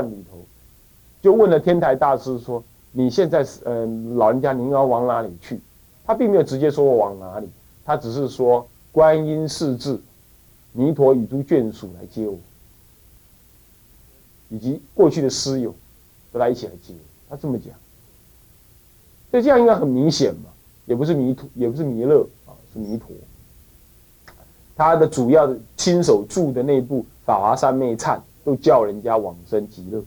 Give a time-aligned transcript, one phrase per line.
[0.00, 0.38] 里头，
[1.20, 2.62] 就问了天台大师说
[2.92, 3.86] ：“你现在是呃，
[4.16, 5.60] 老人家您要往哪里去？”
[6.06, 7.48] 他并没有直接说我往哪里，
[7.84, 10.00] 他只是说观音世至，
[10.72, 12.38] 弥陀与诸眷属来接我，
[14.48, 15.74] 以及过去的师友
[16.32, 17.00] 都来一起来接我。
[17.30, 17.74] 他这么讲，
[19.30, 20.50] 所以这样应该很明显嘛，
[20.86, 23.08] 也不是弥陀，也不是弥勒啊，是弥陀。
[24.74, 28.16] 他的主要的亲手住的那部《法华三昧忏》，
[28.48, 30.02] 都叫人家往生极乐。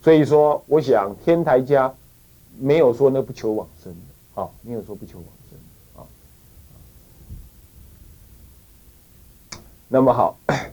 [0.00, 1.92] 所以说，我想天台家
[2.58, 5.64] 没有说那不求往生的啊，没有说不求往生的
[6.00, 6.08] 啊。
[9.88, 10.38] 那么好，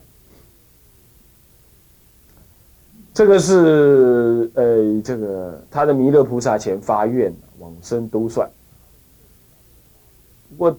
[3.13, 8.49] 这个是呃，这个他的弥勒菩萨前发愿往生都算。
[10.51, 10.73] 不过。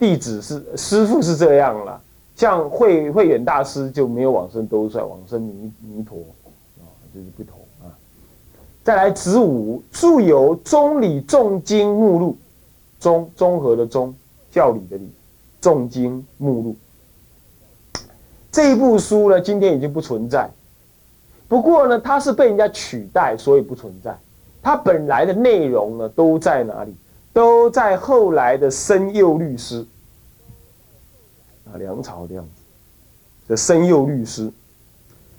[0.00, 2.00] 弟子是师傅是这样了，
[2.40, 6.16] 像慧慧远大师就没有往生兜率，往生弥弥陀
[6.78, 7.92] 啊，就是不同啊。
[8.82, 12.38] 再来子午，著有《中理重经目录》，
[13.04, 14.14] 中综合的综，
[14.50, 15.06] 教理的理，
[15.60, 16.76] 重经目录。
[18.50, 20.48] 这一部书呢，今天已经不存在。
[21.46, 24.18] 不过呢，它是被人家取代，所以不存在。
[24.62, 26.94] 它本来的内容呢，都在哪里？
[27.34, 29.84] 都在后来的生佑律师
[31.72, 32.50] 啊，梁朝这样子
[33.48, 34.50] 的生佑律师，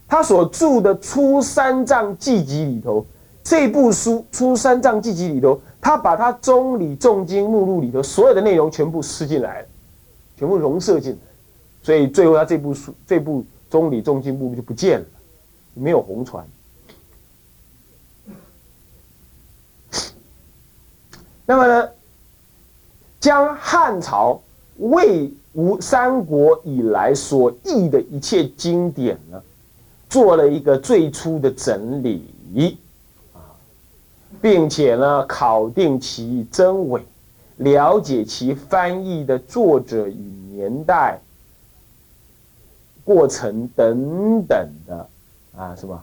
[0.08, 3.06] 他所著的《初三藏记集》里头，
[3.44, 9.68] 这部书《初三藏记集》里头，他把他中理重经目录里头所有的内容全部吃进来了，
[10.38, 11.18] 全部融摄进来，
[11.82, 15.06] 所以最后他这部书这部中理重经目录就不见了，
[15.74, 16.46] 没有红传。
[21.46, 21.90] 那么呢，
[23.20, 24.42] 将汉朝
[24.82, 29.42] 魏吴三国以来所译的一切经典呢，
[30.10, 32.26] 做了一个最初的整理
[33.34, 33.40] 啊，
[34.42, 37.02] 并且呢，考定其真伪，
[37.58, 41.20] 了解其翻译的作者与年代、
[43.04, 45.08] 过程等等的
[45.56, 46.02] 啊，什么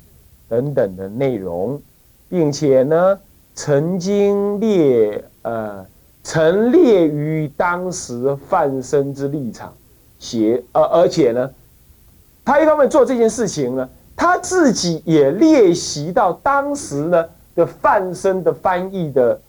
[0.49, 1.81] 等等的内容，
[2.29, 3.19] 并且呢，
[3.55, 5.25] 曾经列。
[5.43, 5.87] 呃，
[6.29, 9.73] 陈列于当时范生之立场，
[10.19, 11.51] 写呃，而且呢，
[12.45, 17.25] 他一方面做这件事情呢，他自己也列席到当时呢
[17.55, 19.41] 的范生的翻译的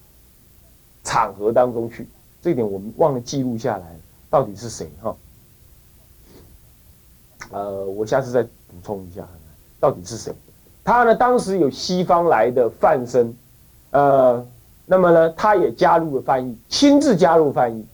[1.04, 2.08] 场合当中去，
[2.42, 3.86] 这一点我们忘了记录下来，
[4.30, 5.14] 到底是谁哈？
[7.52, 8.50] 呃，我下次再补
[8.82, 9.28] 充一下，
[9.82, 10.34] 到底是谁？
[10.86, 13.36] 他呢，当时有西方来的范生，
[13.92, 14.46] 呃。
[14.92, 17.86] 那么呢，他也加入了翻译，亲自加入翻译，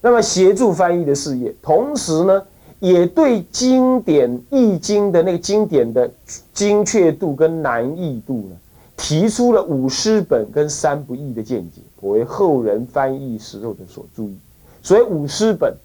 [0.00, 2.42] 那么协助翻译的事业，同时呢，
[2.80, 6.10] 也对经典易经的那个经典的
[6.54, 8.56] 精确度跟难易度呢，
[8.96, 14.38] 提出了五师本跟三不易的见解，颇为后人翻译时候的所注意。
[14.82, 15.76] 所以五师本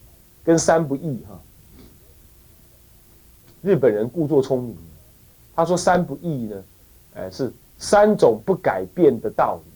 [0.46, 1.38] 跟三不易哈，
[3.62, 4.78] 日本人故作聪明，
[5.54, 6.64] 他说三不易呢，
[7.14, 7.52] 哎是。
[7.78, 9.72] 三种不改变的道理，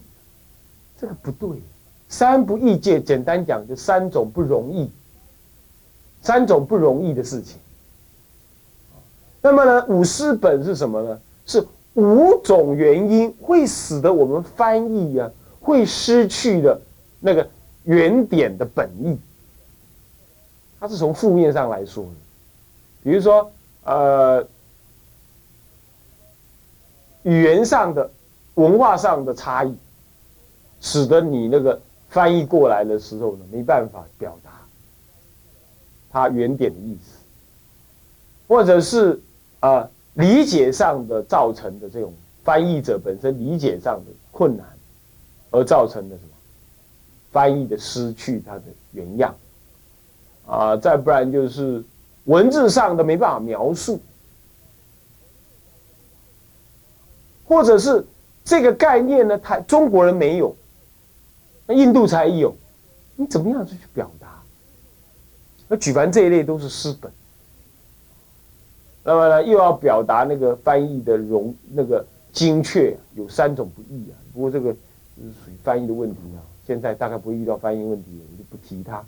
[1.00, 1.62] 这个不对。
[2.08, 4.90] 三不易界，简单讲就三种不容易，
[6.20, 7.58] 三种不容易的事情。
[9.40, 11.20] 那么呢，五师本是什么呢？
[11.46, 15.30] 是五种原因会使得我们翻译啊，
[15.60, 16.80] 会失去的
[17.20, 17.48] 那个
[17.84, 19.18] 原点的本意。
[20.78, 22.10] 它是从负面上来说的，
[23.04, 23.50] 比如说，
[23.84, 24.46] 呃。
[27.22, 28.10] 语言上的、
[28.54, 29.76] 文化上的差异，
[30.80, 34.50] 使得你那个翻译过来的时候呢，没办法表达
[36.10, 37.18] 它原点的意思，
[38.48, 39.20] 或者是
[39.60, 42.12] 啊理解上的造成的这种
[42.42, 44.66] 翻译者本身理解上的困难，
[45.50, 46.30] 而造成的什么
[47.30, 49.34] 翻译的失去它的原样
[50.46, 51.82] 啊，再不然就是
[52.24, 54.00] 文字上的没办法描述。
[57.52, 58.04] 或者是
[58.42, 59.36] 这个概念呢？
[59.38, 60.56] 他中国人没有，
[61.66, 62.56] 那印度才有，
[63.14, 64.42] 你怎么样去表达？
[65.68, 67.12] 那举凡这一类都是诗本。
[69.04, 74.16] 那么呢，又要表达那个翻译的容那个精确，有三种不易啊。
[74.32, 76.40] 不过这个是属于翻译的问题啊。
[76.66, 79.04] 现在大概不会遇到翻译问题，我就不提他。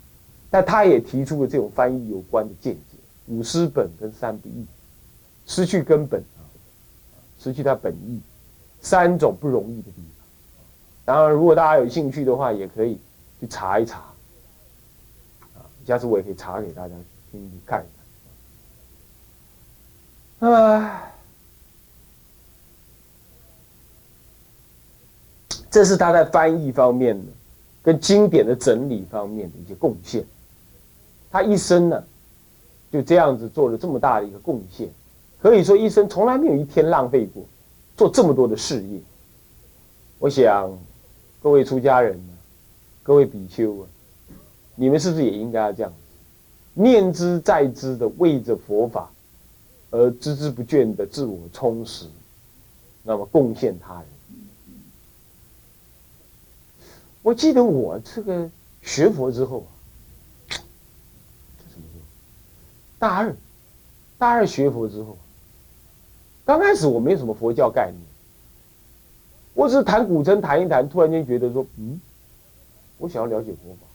[0.50, 4.66] 但他也提出了这种翻译有关的见解：五诗本跟三不易，
[5.46, 6.44] 失去根本啊，
[7.38, 8.20] 失去它本意。
[8.84, 10.26] 三种不容易的地方，
[11.06, 13.00] 当然，如果大家有兴趣的话，也可以
[13.40, 13.98] 去查一查，
[15.54, 16.94] 啊，下次我也可以查给大家
[17.32, 17.86] 听看一看。
[20.38, 21.00] 那么，
[25.70, 27.32] 这是他在翻译方面的，
[27.82, 30.22] 跟经典的整理方面的一些贡献。
[31.30, 32.04] 他一生呢，
[32.92, 34.90] 就这样子做了这么大的一个贡献，
[35.40, 37.42] 可以说一生从来没有一天浪费过，
[37.96, 39.00] 做这么多的事业。
[40.18, 40.78] 我想，
[41.42, 42.32] 各位出家人呢，
[43.02, 43.86] 各位比丘啊，
[44.74, 45.96] 你们是不是也应该要这样子，
[46.74, 49.10] 念之在之的为着佛法？
[49.90, 52.06] 而孜孜不倦的自我充实，
[53.04, 54.04] 那么贡献他人。
[57.22, 58.50] 我记得我这个
[58.82, 59.64] 学佛之后
[60.48, 60.60] 啊，什
[61.76, 62.00] 么时候？
[62.98, 63.36] 大二，
[64.18, 65.16] 大二学佛之后，
[66.44, 68.00] 刚开始我没什么佛教概念，
[69.54, 72.00] 我只是弹古筝弹一弹，突然间觉得说，嗯，
[72.98, 73.86] 我想要了解佛法。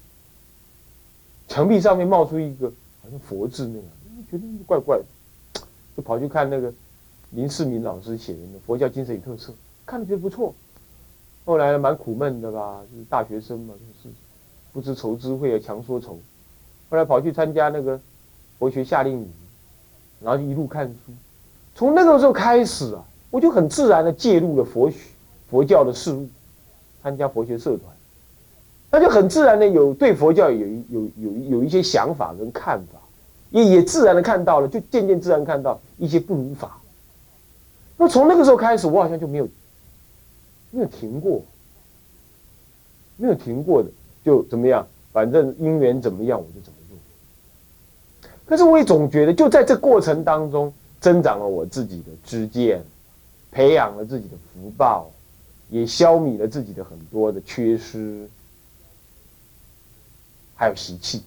[1.48, 3.86] 墙壁上面冒出一个好像佛字那样，
[4.32, 5.06] 觉得怪怪的。
[5.96, 6.74] 就跑去看那个
[7.32, 9.52] 林世民老师写的《佛教精神与特色》，
[9.86, 10.54] 看了觉得不错。
[11.46, 14.16] 后来蛮苦闷的吧，就是大学生嘛，就是
[14.72, 16.20] 不知愁滋味啊，强说愁。
[16.90, 18.00] 后来跑去参加那个
[18.58, 19.32] 佛学夏令营，
[20.22, 21.12] 然后就一路看书。
[21.80, 24.98] 从那个时候开始啊，我就很自然的介入了佛学、
[25.50, 26.28] 佛教的事物，
[27.02, 27.84] 参加佛学社团，
[28.92, 33.00] 那就很自然的有对佛教有有有有一些想法跟看法。
[33.52, 36.82] 也也自然的看到了，就渐渐自然看到一些不如法。
[37.96, 39.48] 那从那个时候开始，我好像就没有
[40.72, 41.42] 没有停过，
[43.16, 43.90] 没有停过的，
[44.26, 48.30] 就怎么样，反正因缘怎么样，我就怎么做。
[48.46, 52.84] 可是我也总觉得，就在这过程当中，增长了我自己的知见，
[53.52, 55.10] 培养了自己的福报，
[55.70, 58.28] 也消弭了自己的很多的缺失，
[60.56, 61.24] 还有习气。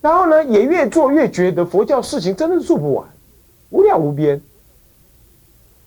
[0.00, 3.08] 然后呢，也越做越觉得佛教事情真的做不完，
[3.70, 4.40] 无量无边。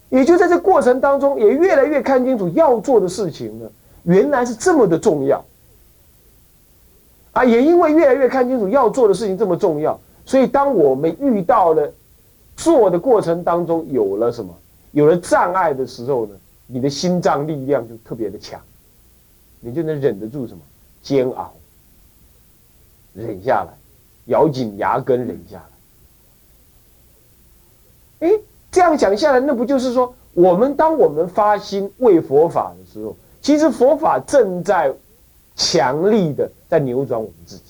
[0.08, 3.70] 也就在这过程当中，也越来越看清楚要做的事情呢，
[4.02, 5.44] 原来是这么的重要。
[7.32, 11.90] 啊，也因为越来越看清楚要做的事情这么重要，所以当我们遇到了
[12.54, 14.54] 做的过程当中有了什么，
[14.92, 16.36] 有了障碍的时候呢，
[16.66, 18.60] 你的心脏力量就特别的强，
[19.58, 20.60] 你就能忍得住什么
[21.02, 21.54] 煎熬，
[23.14, 23.72] 忍下来。
[24.26, 25.56] 咬紧牙根忍下
[28.20, 28.28] 来。
[28.28, 28.38] 哎，
[28.70, 34.92] 这样讲下来，那不就是说，我们当我们发心为佛法的时候，其实佛法正在
[35.56, 37.67] 强力的在扭转我们自己。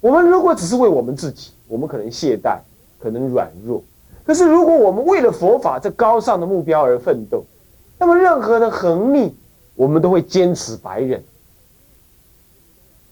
[0.00, 2.58] 我们如果只是为我们自己，我们可能懈怠，
[2.98, 3.82] 可能软弱。
[4.24, 7.44] 可是如果我们为了佛法这高尚的目标而奋斗，
[7.98, 9.34] 那么任何的横逆，
[9.74, 11.22] 我们都会坚持白忍，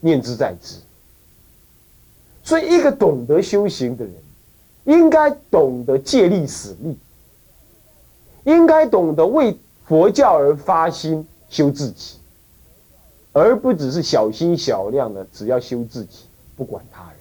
[0.00, 0.76] 念之在之。
[2.42, 4.14] 所以，一个懂得修行的人，
[4.84, 6.96] 应该懂得借力使力，
[8.44, 12.16] 应该懂得为佛教而发心修自己，
[13.32, 16.20] 而不只是小心小量的，只要修自己，
[16.58, 17.12] 不管他人。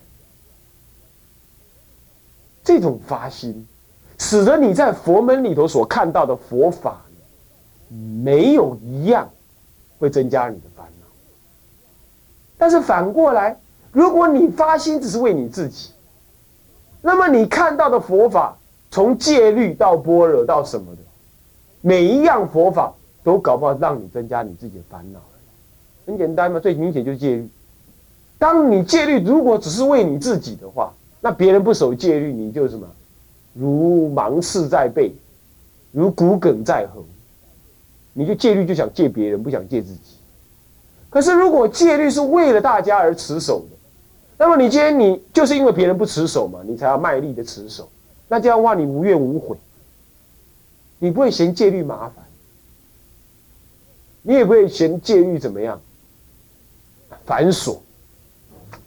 [2.63, 3.66] 这种发心，
[4.18, 7.06] 使得你在佛门里头所看到的佛法，
[7.88, 9.29] 没有一样
[9.98, 11.08] 会增加你的烦恼。
[12.58, 13.58] 但是反过来。
[13.94, 15.89] 如果你发心只是为你自己，
[17.01, 18.56] 那么你看到的佛法，
[18.91, 21.01] 从戒律到般若到什么的，
[21.82, 25.20] 每一样佛法都搞不好让你增加你自己的烦恼。
[26.06, 27.50] 很简单嘛，最明显就是戒律。
[28.39, 32.88] 当你戒律如果只是为你自己的话，那别人不守戒律，你就什么，
[33.53, 35.12] 如芒刺在背，
[35.91, 37.03] 如骨梗在喉。
[38.13, 40.17] 你就戒律就想戒别人，不想戒自己。
[41.10, 43.75] 可是如果戒律是为了大家而持守的，
[44.39, 47.89] 那么你今天你就是因为别人不持守嘛，你才要卖力的持守。
[48.27, 49.56] 那这样的话，你无怨无悔，
[51.00, 52.25] 你不会嫌戒律麻烦，
[54.22, 55.79] 你也不会嫌戒律怎么样
[57.25, 57.77] 繁琐，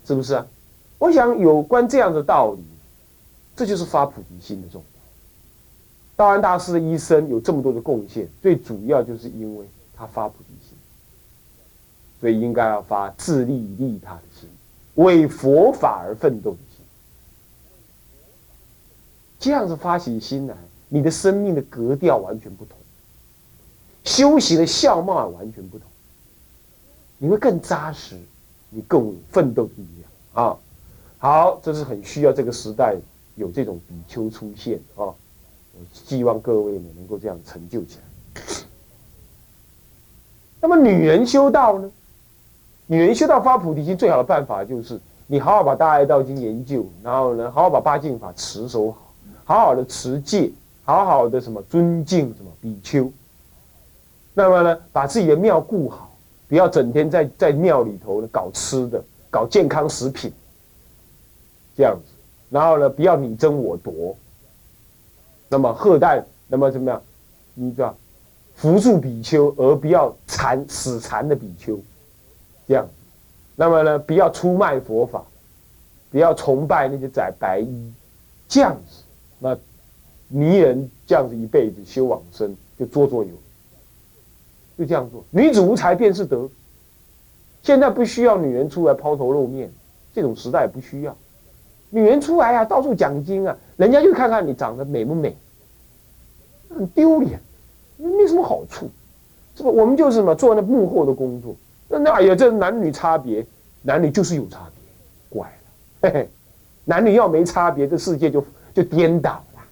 [0.04, 0.46] 是不是啊？
[0.98, 2.62] 我想有关这样的道理，
[3.56, 5.00] 这就是发菩提心的重要。
[6.16, 9.66] 道安大师的一生有这么多的贡献，最主要就是因为
[9.96, 10.76] 他发菩提心，
[12.20, 14.48] 所以应该要发自利利他的心。
[14.96, 16.84] 为佛法而奋斗的心，
[19.38, 20.54] 这样子发起心来，
[20.88, 22.76] 你的生命的格调完全不同，
[24.04, 25.88] 修行的相貌也完全不同，
[27.16, 28.18] 你会更扎实，
[28.70, 30.56] 你更奋斗的力量啊！
[31.18, 32.96] 好，这是很需要这个时代
[33.34, 35.12] 有这种比丘出现啊！
[35.72, 38.42] 我希望各位呢能够这样成就起来。
[40.60, 41.90] 那么女人修道呢？
[42.86, 48.98] 女人修道发菩提心最好的办法就是你好好把《大爱道经》研究，然后呢，好好把八敬法持守好，
[49.44, 50.50] 好好的持戒，
[50.84, 53.10] 好好的什么尊敬什么比丘。
[54.34, 56.09] 那么呢，把自己的庙顾好，
[56.50, 60.32] 不要整天在在庙里头搞吃的，搞健康食品，
[61.76, 62.12] 这样子。
[62.50, 64.16] 然后呢，不要你争我夺。
[65.48, 67.00] 那么贺旦，那么怎么样？
[67.54, 67.96] 你知道，
[68.56, 71.78] 扶助比丘，而不要残死残的比丘，
[72.66, 72.84] 这样。
[73.54, 75.24] 那么呢，不要出卖佛法，
[76.10, 77.92] 不要崇拜那些宰白衣，
[78.48, 79.04] 这样子，
[79.38, 79.56] 那
[80.26, 83.30] 泥人这样子一辈子修往生就做做有。
[84.80, 86.48] 就这样做，女子无才便是德。
[87.62, 89.70] 现在不需要女人出来抛头露面，
[90.14, 91.14] 这种时代不需要。
[91.90, 95.36] 女人出来啊，到处讲经啊，人家就看看你长得美不美，
[96.70, 97.38] 很丢脸，
[97.98, 98.88] 没什么好处。
[99.54, 101.54] 这个我们就是什么做那幕后的工作。
[101.86, 103.44] 那那哎呀，这男女差别，
[103.82, 105.54] 男女就是有差别，怪了。
[106.00, 106.28] 嘿嘿，
[106.86, 109.62] 男女要没差别，这世界就就颠倒了。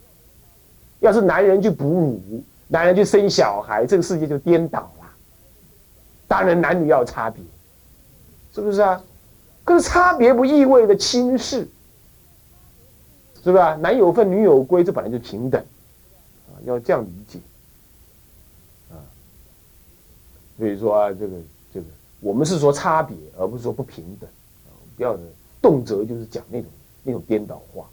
[1.01, 2.21] 要是男人去哺乳，
[2.67, 4.98] 男人去生小孩，这个世界就颠倒了。
[6.29, 7.43] 当然，男女要有差别，
[8.55, 9.03] 是不是啊？
[9.65, 11.67] 可是差别不意味着轻视，
[13.43, 13.75] 是不是啊？
[13.77, 15.61] 男有份，女有归，这本来就平等，
[16.49, 17.39] 啊，要这样理解，
[18.91, 19.01] 啊，
[20.59, 21.37] 所以说啊，这个
[21.73, 21.87] 这个，
[22.21, 24.29] 我们是说差别，而不是说不平等，
[24.97, 25.19] 不要
[25.63, 26.71] 动辄就是讲那种
[27.03, 27.87] 那种颠倒话，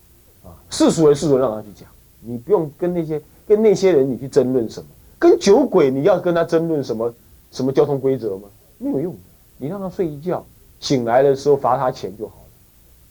[0.44, 1.89] 啊，世俗人世俗让他去讲，
[2.20, 4.88] 你不用跟那些跟那些人你去争论什么，
[5.20, 7.13] 跟酒鬼你要跟他争论什么？
[7.56, 8.50] 什么交通规则吗？
[8.78, 9.16] 没有用，
[9.58, 10.46] 你让他睡一觉，
[10.82, 12.50] 醒来的时候罚他钱就好了。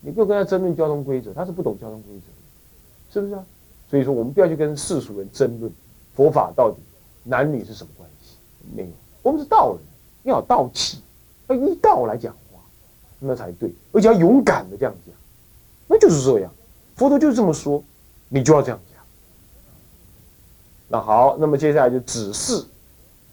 [0.02, 3.42] 你不要跟他争论交通规则，他是不懂交通规则，是不是啊？
[3.88, 5.72] 所以说，我们不要去跟世俗人争论
[6.14, 6.76] 佛法到底
[7.22, 8.36] 男女是什么关系。
[8.76, 8.90] 没有，
[9.22, 9.78] 我们是道人，
[10.24, 10.98] 要有道气，
[11.46, 12.60] 要依道来讲话，
[13.18, 15.14] 那才对，而且要勇敢的这样讲，
[15.88, 16.52] 那就是这样。
[16.96, 17.82] 佛陀就是这么说，
[18.28, 19.02] 你就要这样讲。
[20.88, 22.62] 那好，那么接下来就指示。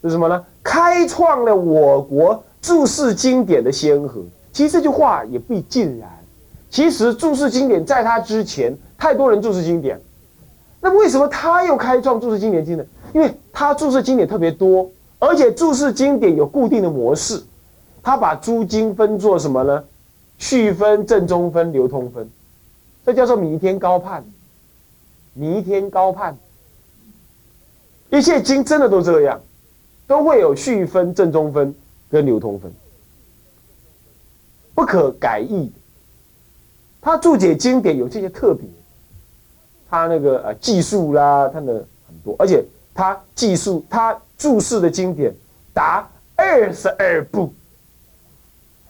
[0.10, 0.46] 是什么呢？
[0.64, 4.22] 开创了我国注释经典的先河。
[4.52, 6.10] 其实这句话也不尽然。
[6.70, 10.00] 其实注释经典在他之前，太多人注释经典。
[10.80, 12.86] 那为什么他又开创注释经典经呢？
[13.14, 14.90] 因为他注释经典特别多，
[15.20, 17.44] 而且注释经典有固定的模式。
[18.02, 19.84] 他把诸经分作什么呢？
[20.38, 22.28] 序分、正中分、流通分，
[23.06, 24.26] 这叫做弥天高判。
[25.34, 26.36] 弥天高判，
[28.10, 29.40] 一切经真的都这样。
[30.12, 31.74] 都会有序分、正中分
[32.10, 32.70] 跟流通分，
[34.76, 35.72] 不可改易。
[37.00, 38.68] 他注解经典有这些特别，
[39.90, 41.76] 他那个呃技术啦，他的
[42.06, 42.62] 很多，而且
[42.94, 45.34] 他技术他注释的经典
[45.74, 47.54] 达二十二部，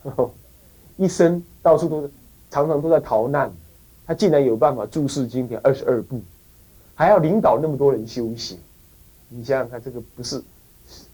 [0.97, 2.11] 一生到处都是，
[2.49, 3.53] 常常都在逃难，
[4.07, 6.19] 他竟然有办法注释经典二十二部，
[6.95, 8.57] 还要领导那么多人修行，
[9.29, 10.41] 你想想看，这个不是。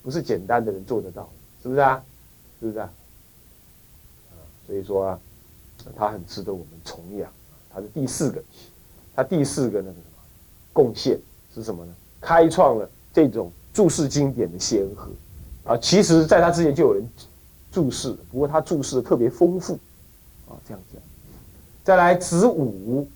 [0.03, 1.29] 不是简单的人做得到，
[1.61, 2.03] 是不是啊？
[2.59, 2.89] 是不是啊？
[4.65, 5.19] 所以说啊，
[5.95, 7.31] 他很值得我们崇仰。
[7.73, 8.43] 他是第四个，
[9.15, 10.03] 他第四个那个什么
[10.73, 11.19] 贡献
[11.53, 11.93] 是什么呢？
[12.19, 15.11] 开创了这种注释经典的先河
[15.63, 15.77] 啊！
[15.77, 17.07] 其实，在他之前就有人
[17.71, 19.73] 注释，不过他注释的特别丰富
[20.47, 20.57] 啊。
[20.67, 21.01] 这样讲，
[21.83, 23.07] 再来子午，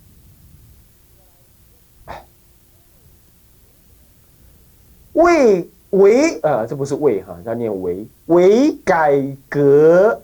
[5.14, 5.68] 为。
[5.92, 10.22] 为啊，这不是为哈，要念为为改革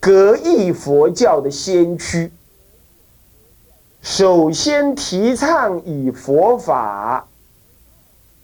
[0.00, 2.32] 革义佛教的先驱。
[4.00, 7.28] 首先提倡以佛法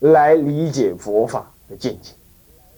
[0.01, 2.12] 来理解佛法的见解，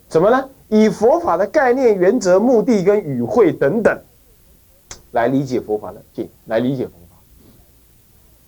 [0.09, 0.49] 怎么呢？
[0.69, 4.01] 以佛法的概念、原则、目的跟语汇等等
[5.13, 7.17] 来理解佛法的见，来理解佛法。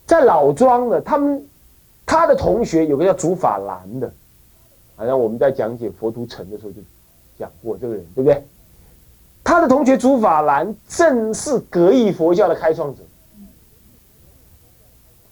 [0.07, 1.45] 在老庄呢，他们。
[2.07, 4.11] 他的同学有个叫竺法兰的，
[4.95, 6.81] 好像我们在讲解佛图澄的时候就
[7.37, 8.47] 讲过这个人，对不对？
[9.45, 13.03] 他的同学竺法兰正是格义佛教的开创者。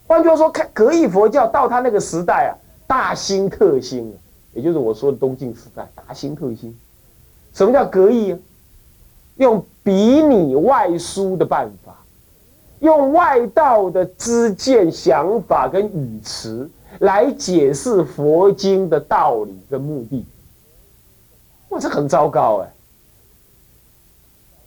[0.07, 2.53] 换句话说，开格义佛教到他那个时代啊，
[2.87, 4.15] 大兴特兴
[4.53, 6.77] 也就是我说的东晋时代，大兴特兴。
[7.53, 8.39] 什么叫格义啊？
[9.37, 12.04] 用比拟外书的办法。
[12.85, 20.23] 用外道的知见、想法跟语词来解释佛经的道理跟目的，
[21.71, 22.71] 哇，这很糟糕哎！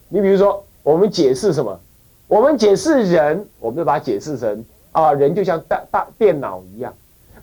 [0.09, 1.79] 你比如说，我们解释什么？
[2.27, 6.91] 我们解释人，我们就把它解释成啊，人就像大大电脑一样。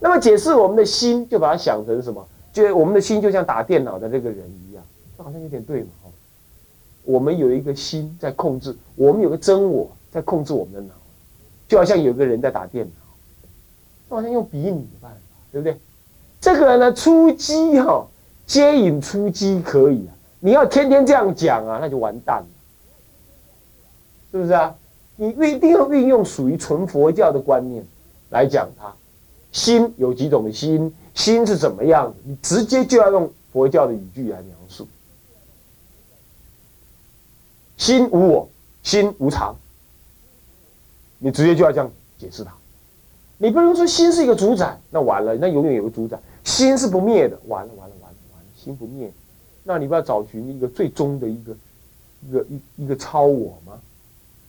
[0.01, 2.27] 那么解释我们的心，就把它想成什么？
[2.53, 4.39] 就我们的心就像打电脑的那个人
[4.69, 4.83] 一样，
[5.17, 5.89] 这好像有点对嘛？
[7.05, 10.95] 我们有一个心在控制，我们有个真我在控制我们的脑，
[11.67, 15.19] 就好像有个人在打电脑，好像用比拟的办法，
[15.51, 15.77] 对不对？
[16.41, 18.07] 这个呢，出击哈，
[18.47, 22.47] 接引出击可以啊，你要天天这样讲啊，那就完蛋了，
[24.31, 24.73] 是不是啊？
[25.17, 27.85] 你一定要运用属于纯佛教的观念
[28.31, 28.95] 来讲它。
[29.51, 30.95] 心有几种心？
[31.15, 32.15] 心是怎么样的？
[32.23, 34.87] 你直接就要用佛教的语句来描述。
[37.77, 38.49] 心无我，
[38.85, 39.57] 心无常。
[41.19, 42.53] 你直接就要这样解释它。
[43.39, 46.19] 你不能说心是一个主宰，那完了，那永远有个主宰。
[46.45, 49.11] 心是不灭的，完了完了完了完了，心不灭，
[49.63, 51.57] 那你不要找寻一个最终的一个
[52.29, 53.73] 一个一一个超我吗？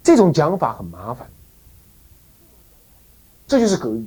[0.04, 1.28] 这种讲法很麻烦。
[3.48, 4.06] 这就是格义。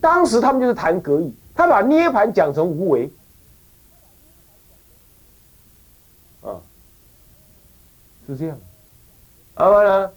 [0.00, 3.10] 当时他们就是谈格义，他把涅盘讲成无为，
[6.42, 6.60] 啊，
[8.26, 8.58] 是这样。
[9.56, 10.12] 然后呢，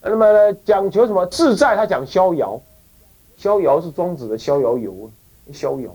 [0.00, 1.76] 那么呢，讲求什么自在？
[1.76, 2.60] 他讲逍遥，
[3.36, 5.06] 逍遥是庄子的逍遥游啊，
[5.52, 5.90] 逍遥，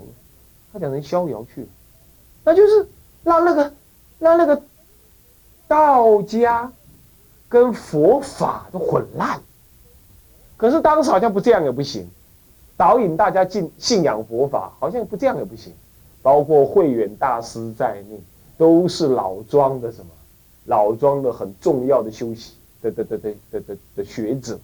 [0.72, 1.68] 他讲成逍遥去了，
[2.44, 2.88] 那就是
[3.24, 3.74] 让那个
[4.20, 4.62] 让那个
[5.68, 6.72] 道家
[7.48, 9.42] 跟佛法都混乱。
[10.58, 12.08] 可是当时好像不这样也不行。
[12.76, 15.74] 导引大家进信仰佛法，好像不这样也不行。
[16.22, 18.20] 包括慧远大师在内，
[18.58, 20.12] 都是老庄的什么？
[20.66, 22.54] 老庄的很重要的修习
[22.92, 24.60] 的的的的的的的学者。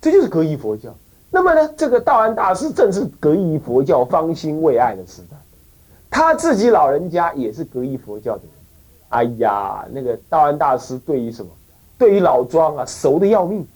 [0.00, 0.94] 这就是格义佛教。
[1.30, 5.36] 那么呢，这个道安大师正是格义佛教方兴未艾的时代，
[6.10, 8.50] 他自己老人家也是格义佛教的人。
[9.08, 11.50] 哎呀，那个道安大师对于什么？
[11.96, 13.66] 对于老庄啊，熟的要命。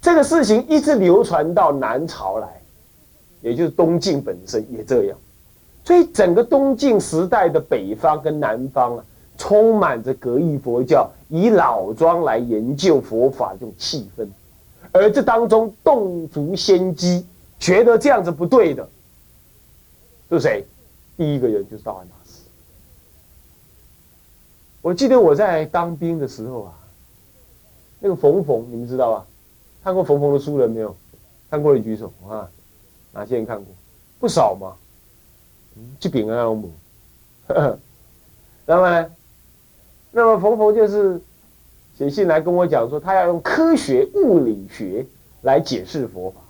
[0.00, 2.62] 这个事情一直流传到南朝来，
[3.40, 5.18] 也就是东晋本身也这样。
[5.84, 9.04] 所以整个东晋时代的北方跟南方啊，
[9.36, 14.26] 充满着格义佛教，以老庄来研究佛法这种气氛。
[14.92, 17.26] 而这当中洞烛先机，
[17.58, 18.88] 觉得这样子不对的，
[20.30, 20.64] 是谁？
[21.16, 22.40] 第一个人就是道安大师。
[24.80, 26.72] 我记得我在当兵的时候啊，
[28.00, 29.26] 那个冯冯，你们知道吧？
[29.82, 30.96] 看过冯冯的书人没有？
[31.50, 32.48] 看过的举手啊！
[33.12, 33.66] 哪些人看过？
[34.18, 34.72] 不少嘛。
[36.00, 36.72] 去饼啊，龙母。
[38.66, 39.10] 那么呢？
[40.12, 41.20] 那么冯冯就是
[41.98, 45.04] 写信来跟我讲说，他要用科学物理学
[45.42, 46.40] 来解释佛法。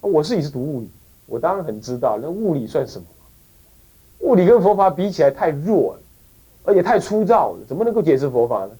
[0.00, 0.90] 我自己是读物理，
[1.26, 3.06] 我当然很知道，那物理算什么？
[4.20, 6.00] 物理跟佛法比起来太弱了。
[6.64, 8.70] 而且太粗糙了，怎么能够解释佛法呢？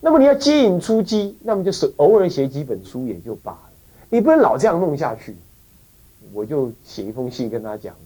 [0.00, 3.70] 那么你要接引出击，那么就是偶尔写几本书也就罢了，
[4.08, 5.34] 你不能老这样弄下去。
[6.32, 7.96] 我就写一封信跟他讲，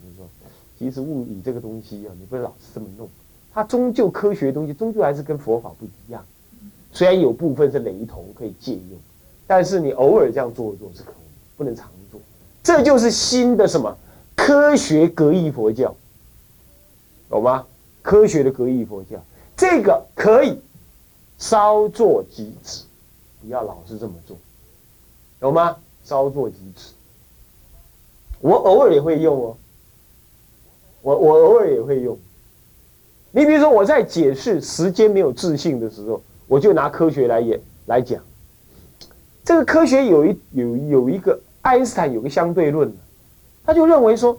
[0.78, 3.08] 其实物理这个东西啊，你不能老是这么弄，
[3.52, 6.24] 它终究科学的东西，终究还是跟佛法不一样。
[6.92, 8.98] 虽然有部分是雷同可以借用，
[9.46, 11.14] 但是你偶尔这样做一做是可以，
[11.56, 12.20] 不能常做。
[12.62, 13.96] 这就是新的什么
[14.36, 15.94] 科学格义佛教，
[17.28, 17.66] 懂吗？
[18.00, 19.22] 科学的格义佛教，
[19.56, 20.58] 这个可以
[21.38, 22.84] 稍作即止，
[23.42, 24.36] 不要老是这么做，
[25.40, 25.76] 懂吗？
[26.04, 26.92] 稍作即止。
[28.40, 29.56] 我偶尔也会用哦，
[31.02, 32.18] 我我偶尔也会用。
[33.30, 38.22] 你比如说我在解释时间没有自信的时候，我就拿科学来演来讲。
[39.44, 42.92] 这个科学有一有有一个爱因斯坦有个相对论，
[43.64, 44.38] 他就认为说，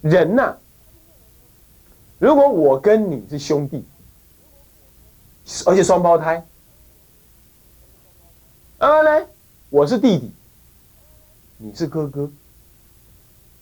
[0.00, 0.56] 人呐。
[2.18, 3.84] 如果我跟你是兄弟，
[5.64, 6.44] 而且双胞胎，
[8.78, 9.26] 啊呢，
[9.70, 10.30] 我是弟弟，
[11.56, 12.30] 你是哥哥，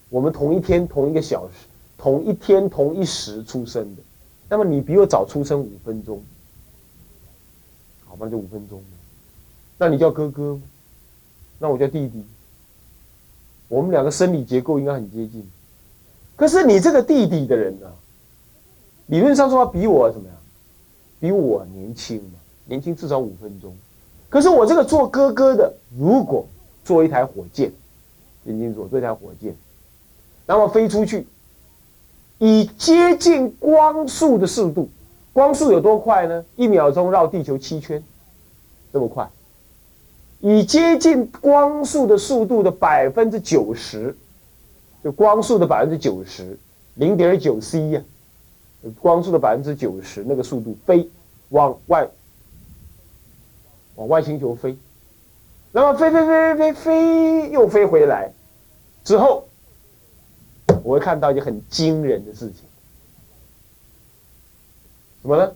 [0.09, 1.53] 我们同一天同一个小时，
[1.99, 4.01] 同一天同一时出生的，
[4.47, 6.23] 那么你比我早出生五分钟，
[8.05, 8.81] 好吧，就五分钟，
[9.77, 10.57] 那你叫哥哥，
[11.59, 12.23] 那我叫弟弟，
[13.67, 15.45] 我们两个生理结构应该很接近，
[16.37, 17.91] 可是你这个弟弟的人呢？
[19.07, 20.37] 理论上说，他比我怎么样？
[21.19, 23.75] 比我年轻嘛，年轻至少五分钟。
[24.29, 26.47] 可是我这个做哥哥的，如果
[26.85, 27.73] 做一台火箭，
[28.45, 29.53] 听清楚，做一台火箭，
[30.45, 31.27] 那么飞出去，
[32.39, 34.89] 以接近光速的速度，
[35.31, 36.43] 光速有多快呢？
[36.55, 38.03] 一秒钟绕地球七圈，
[38.91, 39.29] 这么快。
[40.39, 44.15] 以接近光速的速度的百分之九十，
[45.03, 46.57] 就光速的百分之九十，
[46.95, 48.01] 零点九 c 呀。
[49.01, 51.09] 光速的百分之九十那个速度飞，
[51.49, 52.07] 往外，
[53.95, 54.77] 往外星球飞，
[55.73, 58.31] 那么飞飞飞飞飞飞又飞回来，
[59.03, 59.48] 之后，
[60.89, 62.63] 我会看到一件很惊人的事情。
[65.21, 65.51] 什么呢？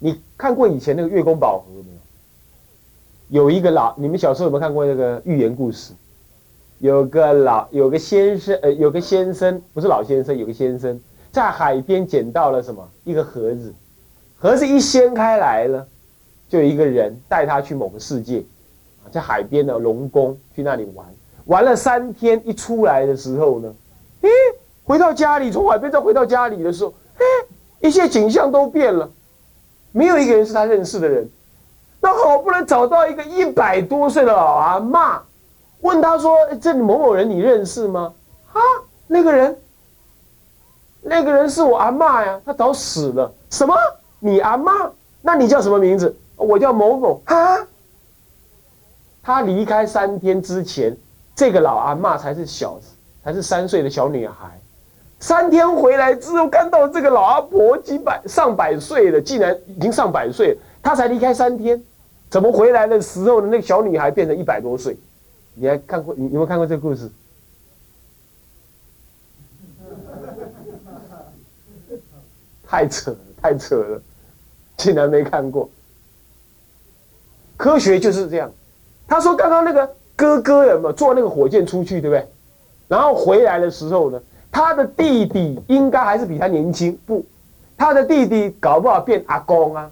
[0.00, 1.92] 你看过以前那个月宫宝盒没
[3.30, 3.44] 有？
[3.44, 5.92] 有一个老，你们小时候有没有看过那个寓言故事？
[6.80, 12.90] 有个老，有个先生，呃，有个先生，不是老先生，有个先生在海边捡到了什么？
[13.04, 13.72] 一个盒子，
[14.36, 15.86] 盒子一掀开来了，
[16.48, 18.42] 就有一个人带他去某个世界，
[19.12, 21.06] 在海边的龙宫去那里玩，
[21.44, 23.72] 玩了三天，一出来的时候呢，
[24.84, 29.10] 回到家里，从海边再回到家里的时候，诶，一切景象都变了，
[29.92, 31.28] 没有一个人是他认识的人。
[32.00, 35.22] 那好不容易找到一个一百多岁的老阿妈。
[35.80, 38.12] 问他说：“这某某人你认识吗？”
[38.52, 38.60] 啊，
[39.06, 39.58] 那个人，
[41.02, 43.32] 那个人是我阿妈呀，他早死了。
[43.50, 43.74] 什么？
[44.18, 44.90] 你阿妈？
[45.20, 46.14] 那你叫什么名字？
[46.36, 47.22] 我叫某某。
[47.24, 47.58] 啊，
[49.22, 50.96] 他离开三天之前，
[51.34, 52.78] 这个老阿妈才是小，
[53.22, 54.60] 才是三岁的小女孩。
[55.24, 61.82] 三天回来之后，看到这个老阿婆几百上百岁了，竟然已经上百岁，她才离开三天，
[62.28, 63.48] 怎么回来的时候呢？
[63.50, 64.94] 那个小女孩变成一百多岁？
[65.54, 66.14] 你还看过？
[66.14, 67.10] 你有没有看过这个故事？
[72.68, 74.02] 太扯了，太扯了，
[74.76, 75.70] 竟然没看过。
[77.56, 78.52] 科学就是这样。
[79.08, 82.28] 他说刚刚那个哥哥有没有坐那个火箭出去，对不对？
[82.88, 84.20] 然后回来的时候呢，
[84.54, 87.26] 他的弟弟应该还是比他年轻，不，
[87.76, 89.90] 他的弟弟搞不好变阿公啊。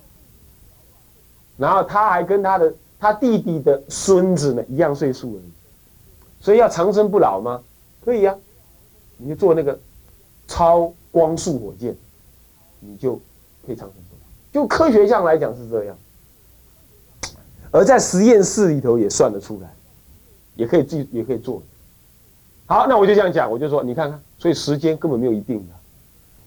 [1.57, 2.72] 然后他还跟他的。
[3.03, 5.53] 他弟弟的孙子呢，一样岁数而已，
[6.40, 7.61] 所以要长生不老吗？
[8.05, 8.33] 可以呀，
[9.16, 9.77] 你就做那个
[10.46, 11.96] 超光速火箭，
[12.79, 13.20] 你就
[13.66, 14.22] 可以长生不老。
[14.53, 15.98] 就科学上来讲是这样，
[17.72, 19.68] 而在实验室里头也算得出来，
[20.55, 21.61] 也可以记，也可以做。
[22.66, 25.74] 好，那我就这样讲，我就说，你看看，所以时间根本没有一定的，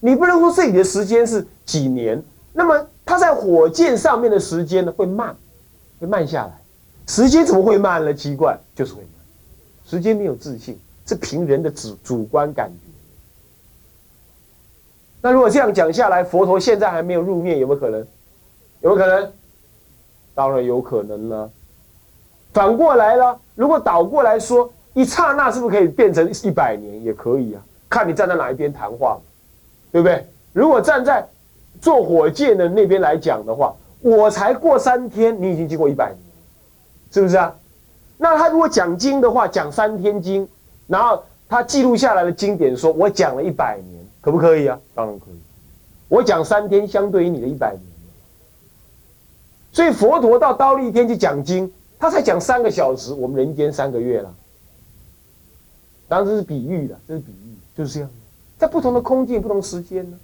[0.02, 5.34] 你不能说这里的时间是几年，那么它在火箭上面的时间呢会慢。
[5.98, 6.52] 会慢下来，
[7.08, 8.14] 时间怎么会慢呢？
[8.14, 9.10] 奇怪，就是会慢。
[9.86, 12.76] 时间没有自信，是凭人的主主观感觉。
[15.22, 18.06] 那如果这样讲下来，佛陀现在还没有入灭，有没有可能？
[18.82, 19.32] 有没有可能？
[20.34, 21.50] 当然有可能了。
[22.52, 27.02] 反过来了，如果倒过来说，一刹那是不是可以变成一百年？
[27.02, 27.64] 也可以啊，
[27.96, 29.18] 看你站在哪一边谈话，
[29.90, 30.28] 对不对？
[30.52, 31.26] 如果站在
[31.80, 33.74] 坐火箭的那边来讲的话。
[34.02, 36.18] 我才过三天，你已经经过一百年，
[37.10, 37.56] 是不是啊？
[38.18, 40.48] 那他如果讲经的话，讲三天经，
[40.86, 44.78] 然后他记录下来的经典，说我讲了一百年，可不可以啊？
[44.94, 45.40] 当然可以。
[46.08, 47.82] 我讲三天，相对于你的一百年，
[49.72, 54.32] 所以佛陀到刀立天去讲经，他才讲三个小时，我们人间三个月了。
[56.08, 58.10] 当然这是比喻的，这是比喻，就是这样，
[58.58, 60.18] 在不同的空间、不同时间呢。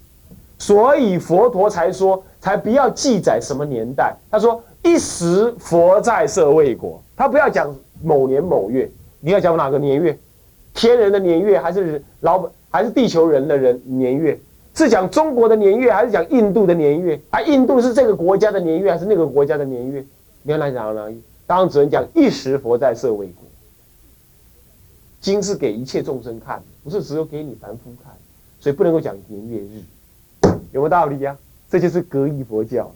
[0.58, 4.16] 所以佛陀才说，才不要记载什么年代。
[4.30, 8.90] 他说一时佛在舍卫国，他不要讲某年某月，
[9.20, 10.18] 你要讲哪个年月？
[10.74, 14.40] 天人的年月，还是老，还是地球人的人年月？
[14.74, 17.20] 是讲中国的年月，还是讲印度的年月？
[17.32, 20.06] 啊，印度是这个国家的年月，还是那个国家的年月？
[20.44, 21.10] 你要来讲呢？
[21.46, 23.44] 当然只能讲一时佛在舍卫国。
[25.22, 28.12] 经是给一切众生看的，不是只有给你凡夫看，
[28.60, 29.82] 所以不能够讲年月日。
[30.72, 31.38] 有没有道理呀？
[31.70, 32.92] 这就是格义佛教，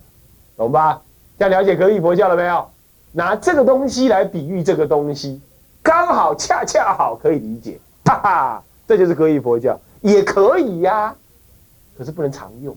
[0.58, 1.02] 懂吧？
[1.38, 2.68] 这样了解格义佛教了没有？
[3.12, 5.40] 拿这个东西来比喻这个东西，
[5.82, 11.16] 刚好恰恰好可以理解，哈哈，这就是格义佛教，也可以呀。
[11.98, 12.76] 可是不能常用，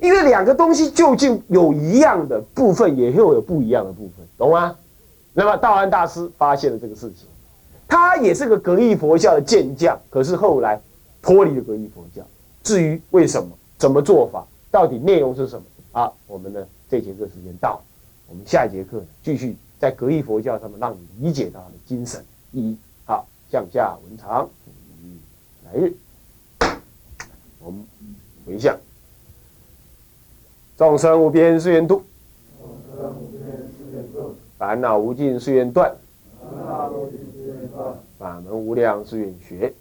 [0.00, 4.74] 因为两个东西究竟有一样的部分，也会有不一样的部分，懂吗？
[5.34, 7.28] 那么道安大师发现了这个事情，
[7.88, 10.80] 他也是个格义佛教的健将，可是后来
[11.22, 12.26] 脱离了格义佛教。
[12.62, 16.12] 至于为什么、怎么做法，到底内容是什么啊？
[16.26, 17.80] 我们呢这节课时间到，
[18.28, 22.76] 我们下一节课继续在格义佛教上面让你理解到的精神意义。
[23.04, 24.48] 好，向下文长，
[25.64, 25.92] 来日，
[27.60, 27.84] 我们
[28.44, 28.76] 回向，
[30.76, 32.02] 众生无边誓愿度，
[34.58, 35.94] 烦恼无尽誓愿断，
[38.18, 39.72] 法门无量誓愿学。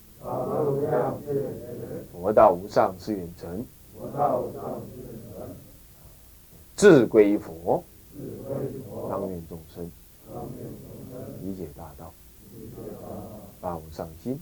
[2.11, 3.63] 佛道无上是远成，
[6.75, 7.83] 智归佛，
[9.09, 9.91] 当愿众生。
[11.43, 12.11] 理解大道，
[13.61, 14.39] 发无上心，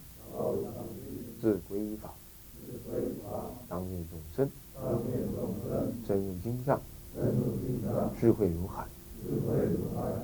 [1.42, 2.14] 智归法，
[3.68, 4.50] 当愿众生。
[6.08, 6.82] 深入经藏，
[8.20, 8.86] 智慧如海，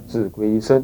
[0.08, 0.84] 智归身，